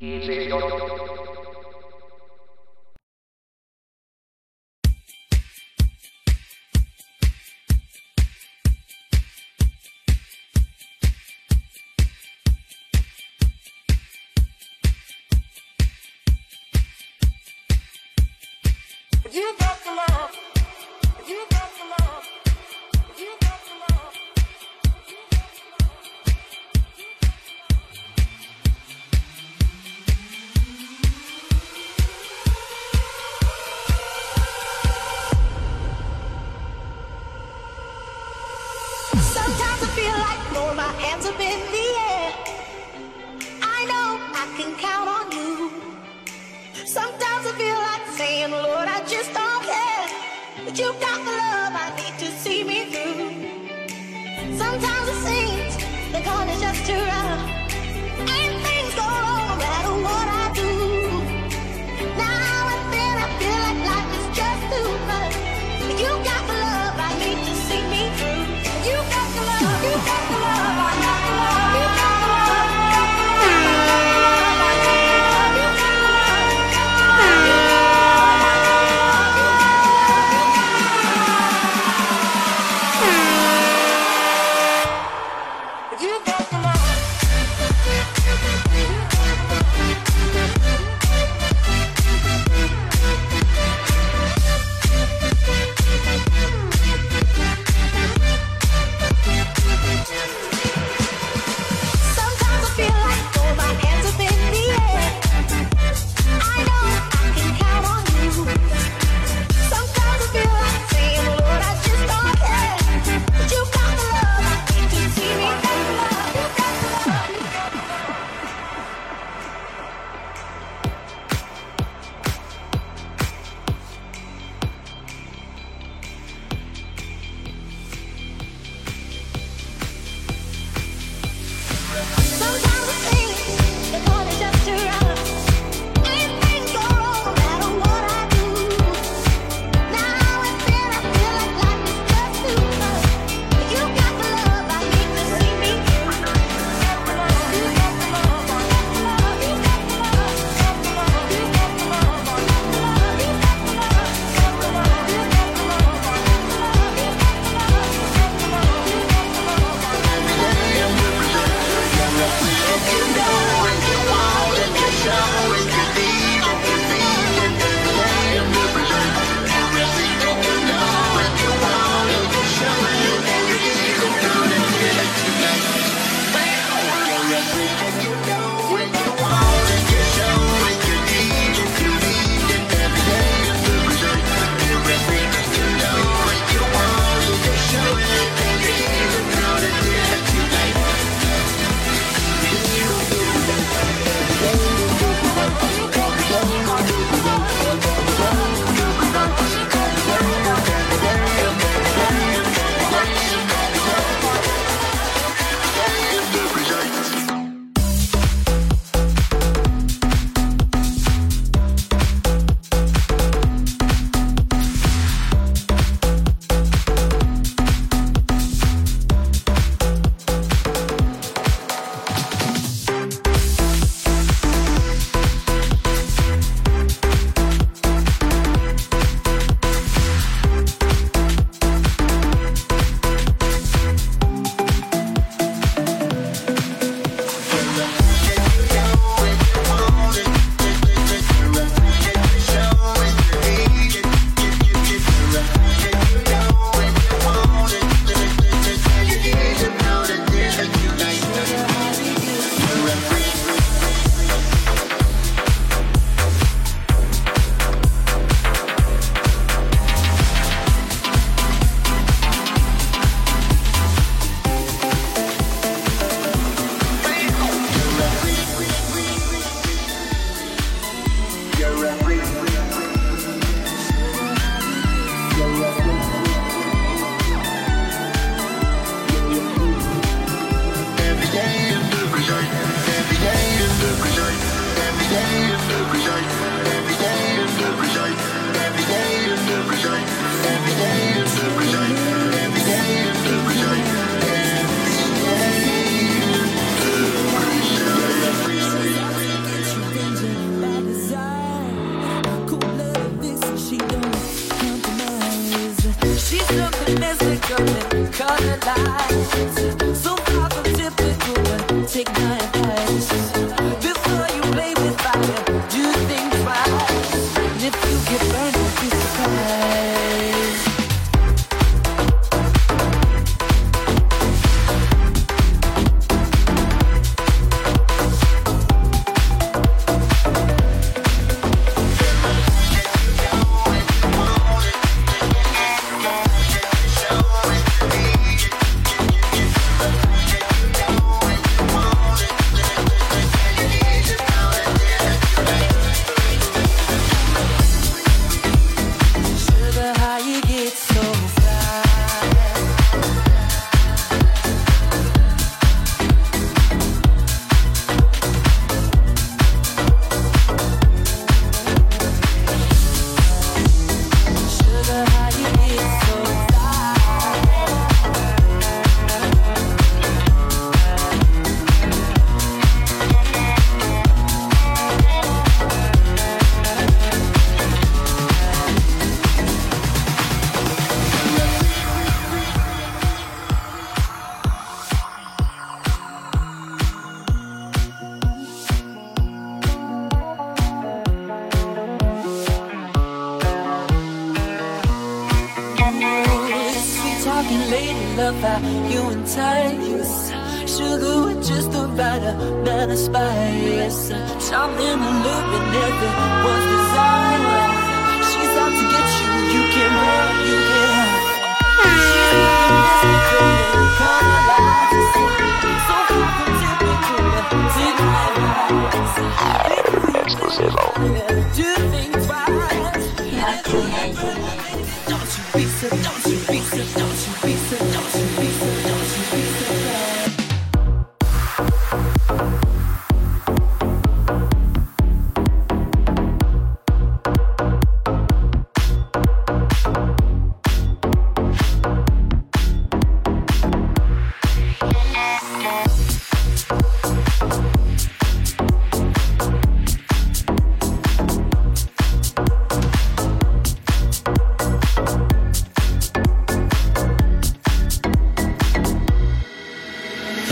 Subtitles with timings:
[0.00, 0.99] Easy.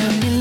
[0.09, 0.38] coming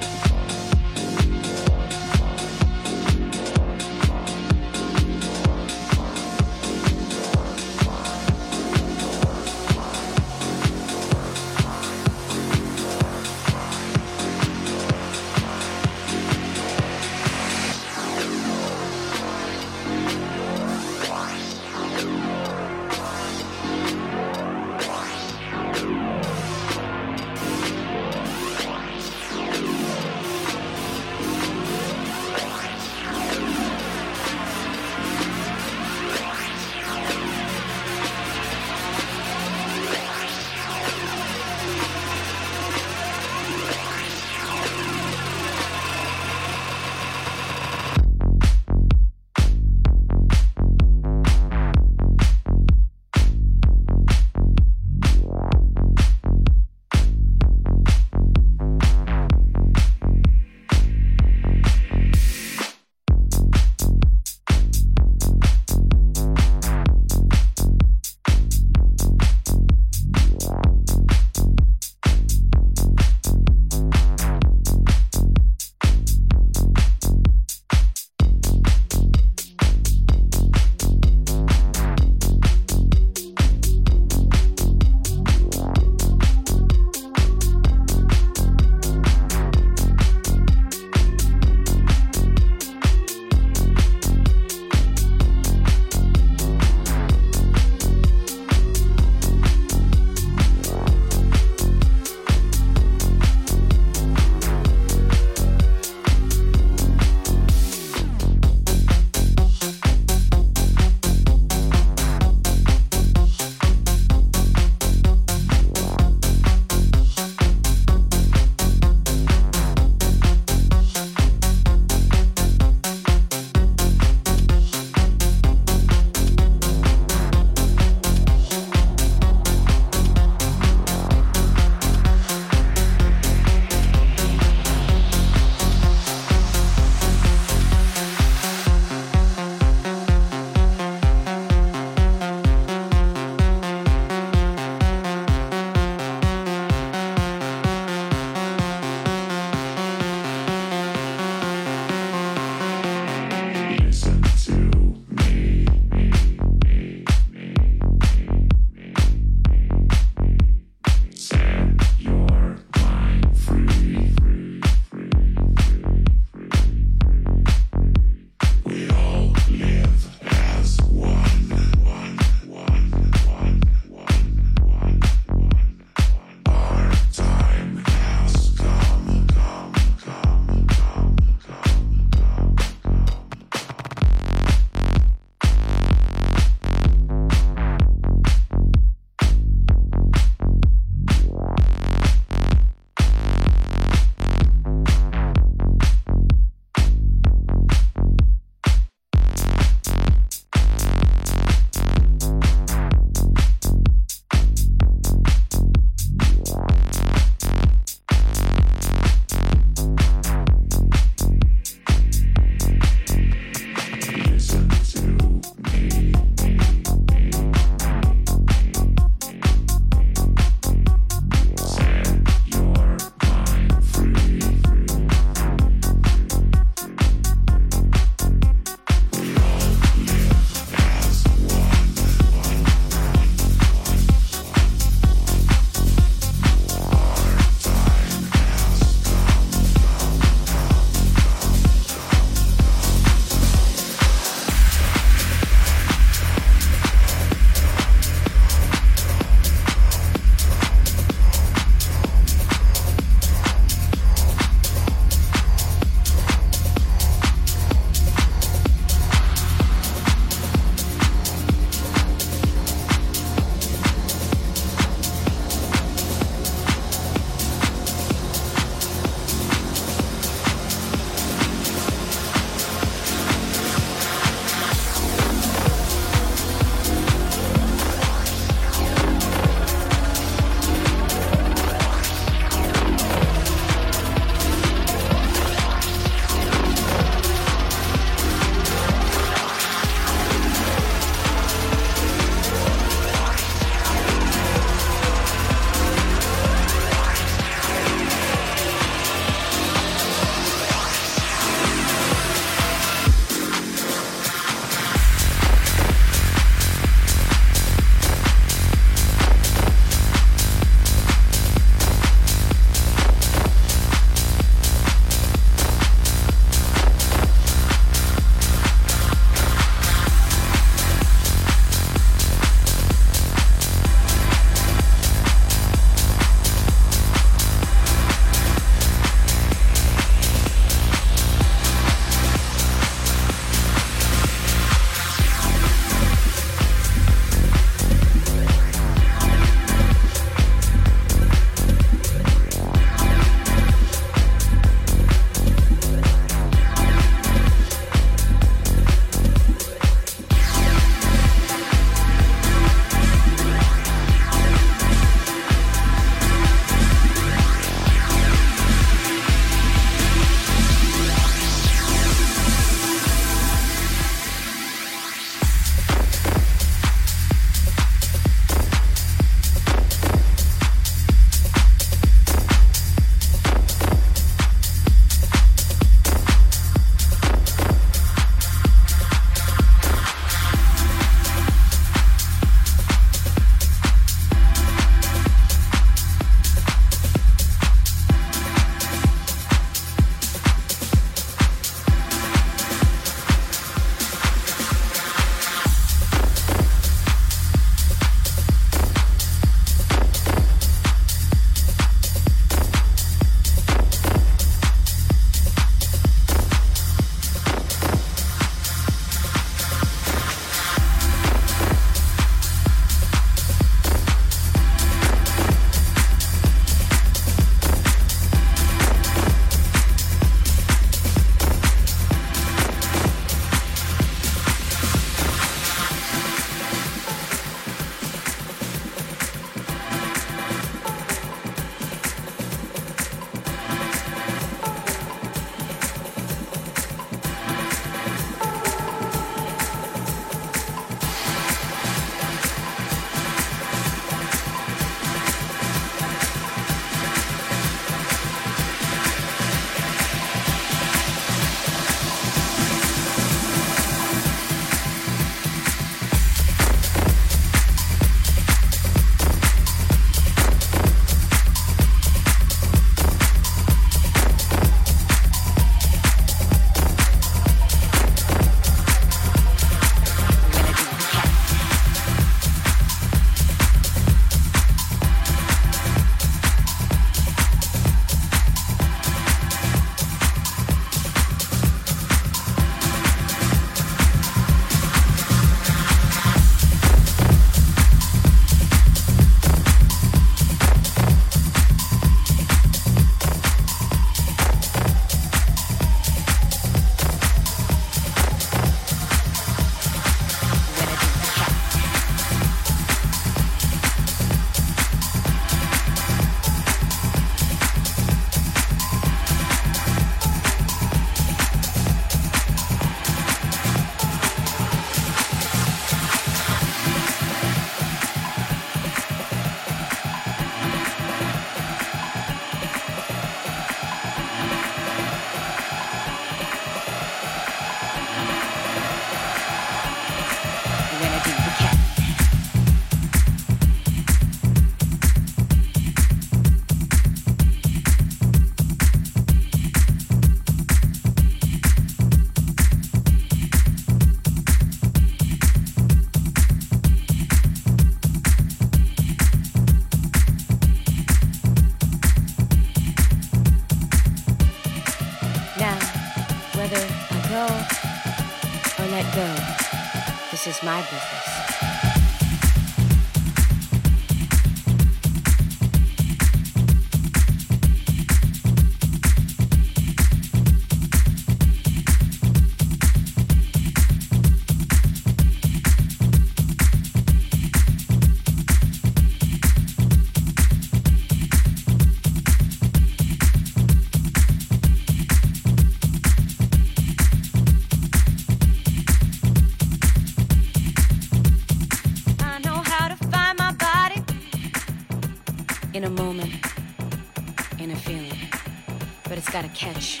[599.10, 600.00] but it's got a catch.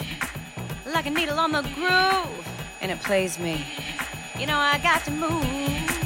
[0.86, 2.46] Like a needle on the groove,
[2.80, 3.66] and it plays me.
[4.38, 5.99] You know, I got to move.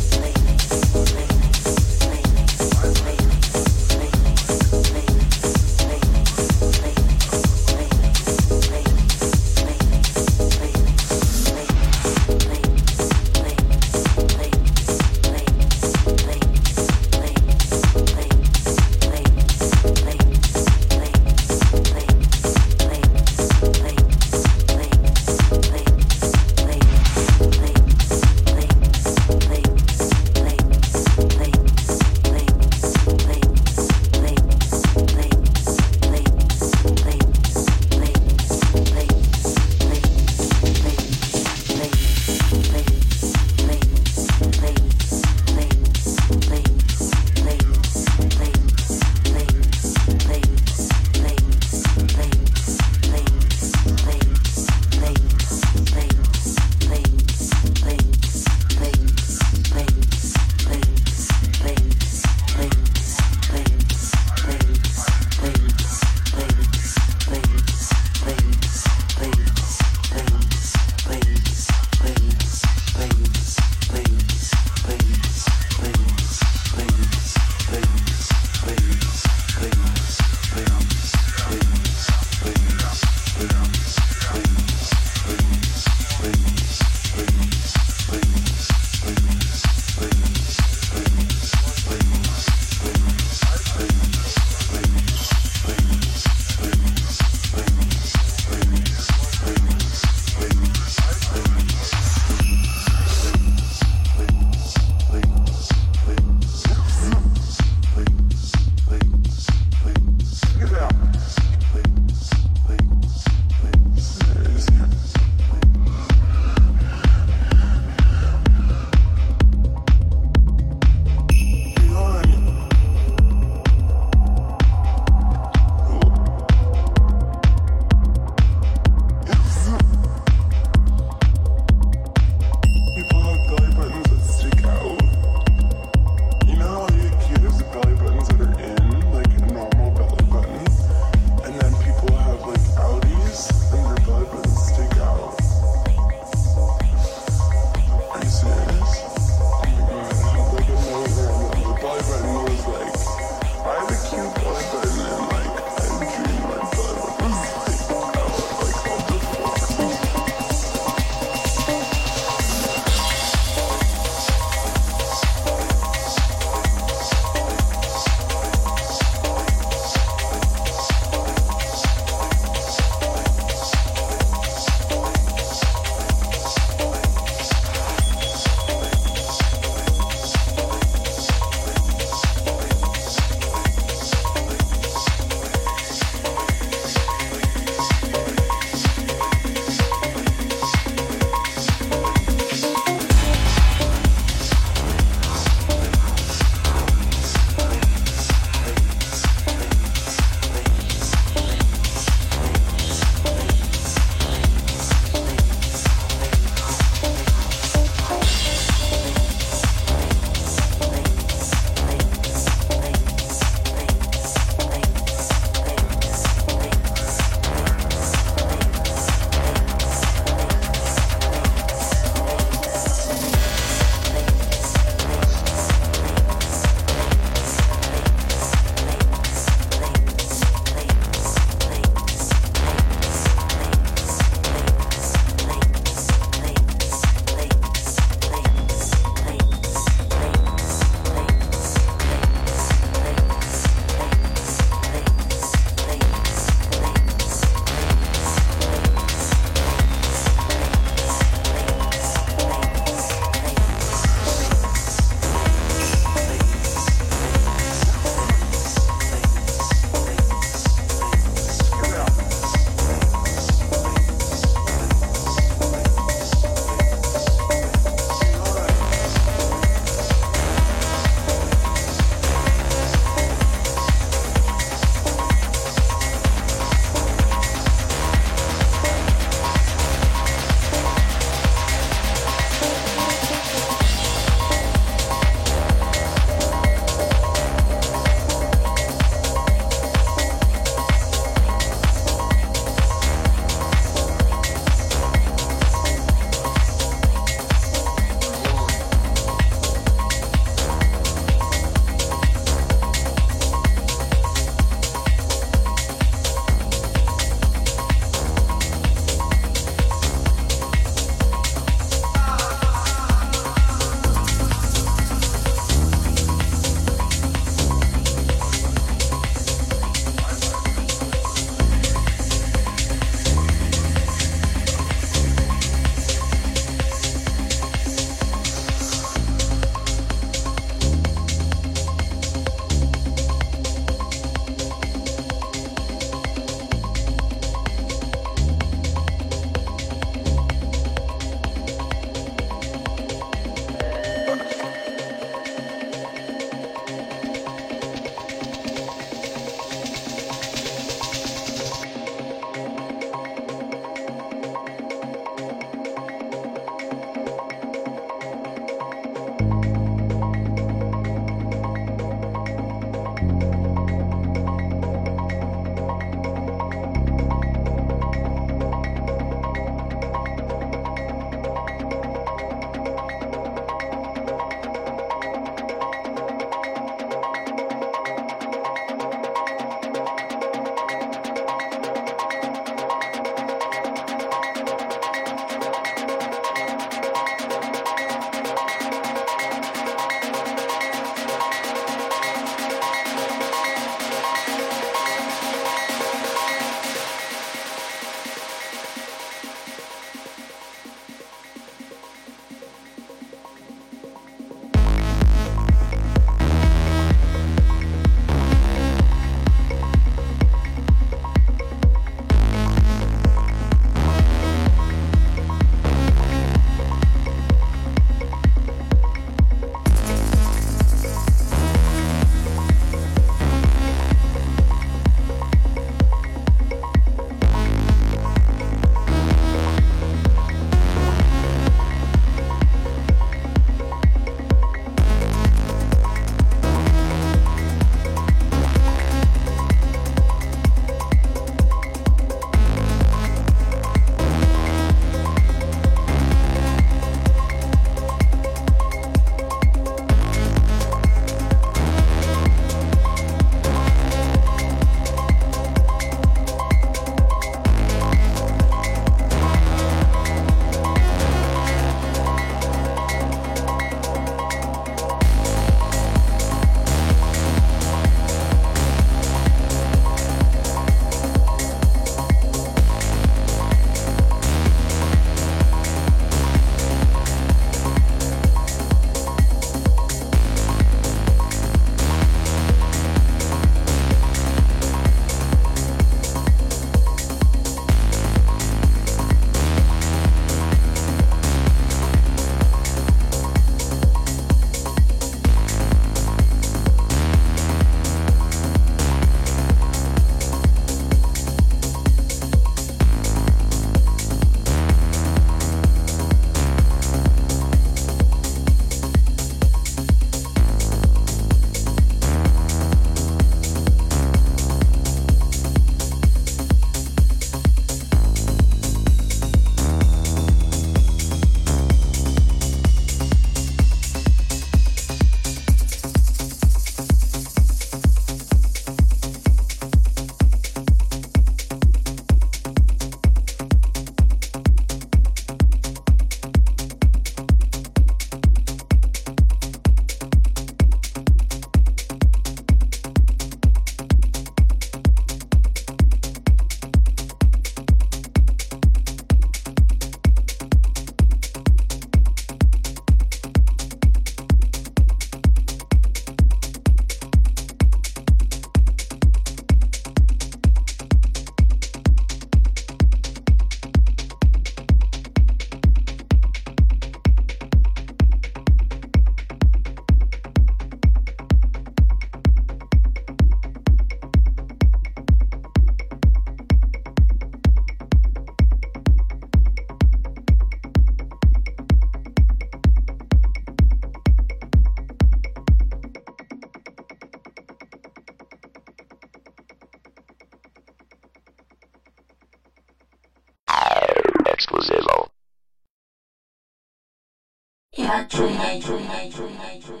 [598.11, 600.00] Repatriate.